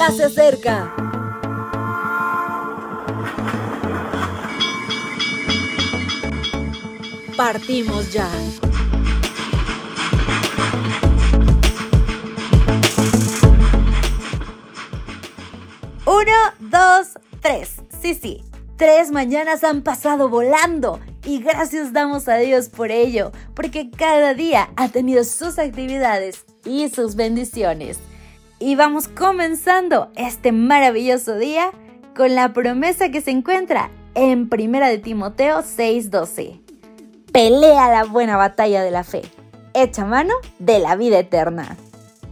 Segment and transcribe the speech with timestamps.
[0.00, 0.94] ya se acerca.
[7.36, 8.26] Partimos ya.
[16.06, 16.22] Uno,
[16.60, 17.08] dos,
[17.42, 17.76] tres.
[18.00, 18.42] Sí, sí.
[18.78, 24.70] Tres mañanas han pasado volando y gracias damos a Dios por ello, porque cada día
[24.76, 27.98] ha tenido sus actividades y sus bendiciones.
[28.62, 31.72] Y vamos comenzando este maravilloso día
[32.14, 36.60] con la promesa que se encuentra en Primera de Timoteo 6:12.
[37.32, 39.22] Pelea la buena batalla de la fe,
[39.72, 41.78] echa mano de la vida eterna.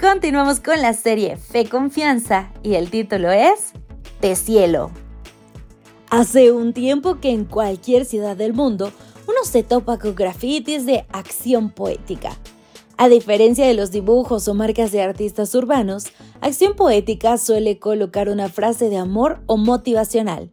[0.00, 3.72] Continuamos con la serie Fe Confianza y el título es
[4.20, 4.92] De Cielo.
[6.08, 8.92] Hace un tiempo que en cualquier ciudad del mundo
[9.26, 12.36] uno se topa con grafitis de acción poética.
[13.02, 16.04] A diferencia de los dibujos o marcas de artistas urbanos,
[16.40, 20.52] Acción Poética suele colocar una frase de amor o motivacional.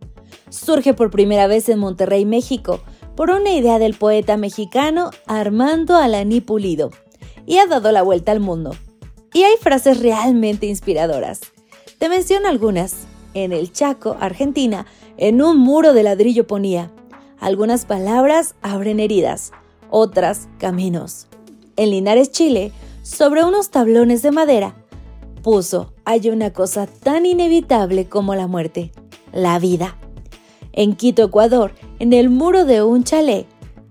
[0.49, 2.81] Surge por primera vez en Monterrey, México,
[3.15, 6.89] por una idea del poeta mexicano Armando Alaní Pulido,
[7.45, 8.71] y ha dado la vuelta al mundo.
[9.31, 11.41] Y hay frases realmente inspiradoras.
[11.99, 12.95] Te menciono algunas.
[13.35, 14.87] En el Chaco, Argentina,
[15.17, 16.91] en un muro de ladrillo ponía,
[17.39, 19.51] algunas palabras abren heridas,
[19.91, 21.28] otras caminos.
[21.79, 24.75] En Linares, Chile, sobre unos tablones de madera,
[25.41, 28.91] puso, hay una cosa tan inevitable como la muerte,
[29.31, 29.97] la vida.
[30.73, 33.47] En Quito, Ecuador, en el muro de un chalet,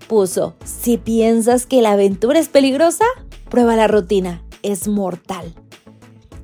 [0.06, 3.06] puso, si piensas que la aventura es peligrosa,
[3.48, 5.54] prueba la rutina, es mortal.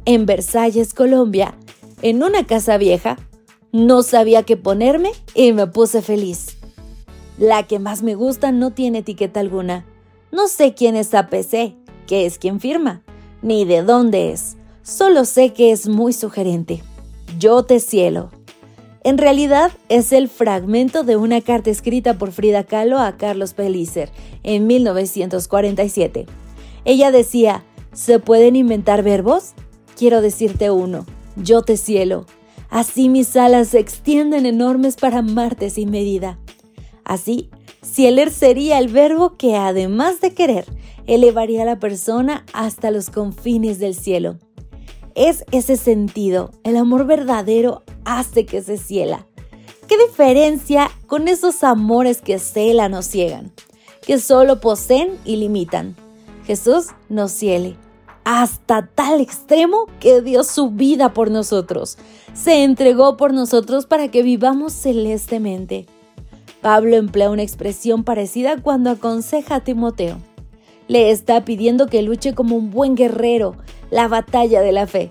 [0.07, 1.59] En Versalles, Colombia,
[2.01, 3.19] en una casa vieja,
[3.71, 6.57] no sabía qué ponerme y me puse feliz.
[7.37, 9.85] La que más me gusta no tiene etiqueta alguna.
[10.35, 11.77] No sé quién es APC,
[12.09, 13.03] qué es quien firma,
[13.41, 14.57] ni de dónde es.
[14.83, 16.83] Solo sé que es muy sugerente.
[17.39, 18.31] Yo te cielo.
[19.05, 24.11] En realidad es el fragmento de una carta escrita por Frida Kahlo a Carlos Pellicer
[24.43, 26.27] en 1947.
[26.85, 27.63] Ella decía,
[27.93, 29.53] ¿se pueden inventar verbos?
[29.97, 31.07] Quiero decirte uno,
[31.37, 32.27] yo te cielo.
[32.71, 36.41] Así mis alas se extienden enormes para amarte sin medida.
[37.05, 37.51] Así,
[37.85, 40.67] cieler sería el verbo que, además de querer,
[41.07, 44.39] elevaría a la persona hasta los confines del cielo.
[45.15, 49.27] Es ese sentido, el amor verdadero hace que se ciela.
[49.87, 53.53] ¿Qué diferencia con esos amores que celan o ciegan,
[54.07, 55.95] que solo poseen y limitan?
[56.47, 57.77] Jesús nos ciele
[58.25, 61.99] hasta tal extremo que dio su vida por nosotros.
[62.33, 65.87] Se entregó por nosotros para que vivamos celestemente.
[66.65, 70.17] Pablo emplea una expresión parecida cuando aconseja a Timoteo.
[70.89, 73.55] Le está pidiendo que luche como un buen guerrero
[73.91, 75.11] la batalla de la fe.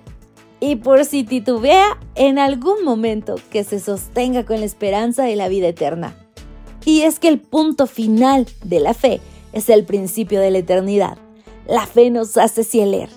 [0.59, 5.47] Y por si titubea, en algún momento que se sostenga con la esperanza de la
[5.47, 6.16] vida eterna.
[6.86, 9.22] Y es que el punto final de la fe
[9.52, 11.19] es el principio de la eternidad.
[11.68, 13.09] La fe nos hace cieler,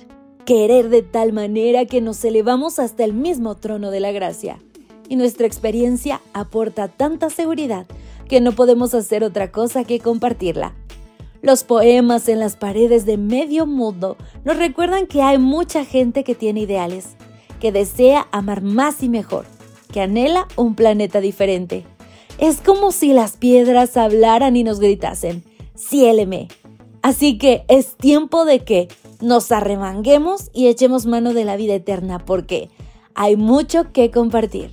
[0.45, 4.59] querer de tal manera que nos elevamos hasta el mismo trono de la gracia.
[5.09, 7.87] Y nuestra experiencia aporta tanta seguridad
[8.27, 10.75] que no podemos hacer otra cosa que compartirla.
[11.43, 16.35] Los poemas en las paredes de medio mundo nos recuerdan que hay mucha gente que
[16.35, 17.17] tiene ideales,
[17.61, 19.47] que desea amar más y mejor,
[19.93, 21.85] que anhela un planeta diferente.
[22.39, 25.45] Es como si las piedras hablaran y nos gritasen,
[25.77, 26.49] ciéleme,
[27.07, 28.89] Así que es tiempo de que
[29.21, 32.69] nos arremanguemos y echemos mano de la vida eterna porque
[33.15, 34.73] hay mucho que compartir.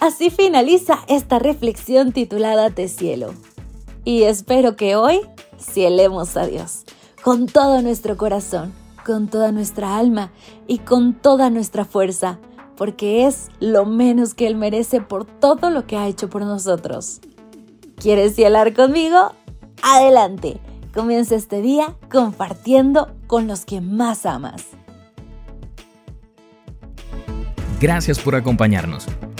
[0.00, 3.34] Así finaliza esta reflexión titulada Te cielo.
[4.04, 5.20] Y espero que hoy
[5.58, 6.84] cielemos a Dios
[7.22, 8.72] con todo nuestro corazón,
[9.06, 10.30] con toda nuestra alma
[10.66, 12.38] y con toda nuestra fuerza,
[12.76, 17.20] porque es lo menos que Él merece por todo lo que ha hecho por nosotros.
[17.96, 19.32] ¿Quieres cielar conmigo?
[19.82, 20.60] Adelante.
[20.92, 24.66] Comienza este día compartiendo con los que más amas.
[27.80, 29.06] Gracias por acompañarnos.